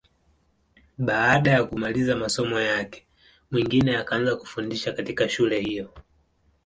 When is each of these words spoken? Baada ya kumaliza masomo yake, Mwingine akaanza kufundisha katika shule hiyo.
Baada 0.97 1.51
ya 1.51 1.63
kumaliza 1.63 2.15
masomo 2.15 2.59
yake, 2.59 3.05
Mwingine 3.51 3.97
akaanza 3.97 4.35
kufundisha 4.35 4.91
katika 4.93 5.29
shule 5.29 5.59
hiyo. 5.61 5.93